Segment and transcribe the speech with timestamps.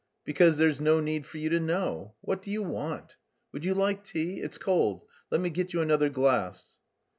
[0.25, 2.15] because there's no need for you to know.
[2.21, 3.17] What do you want?
[3.51, 4.39] Would you like tea?
[4.39, 5.03] It's cold.
[5.29, 6.79] Let me get you another glass."